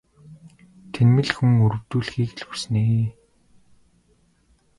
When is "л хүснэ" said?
2.37-2.81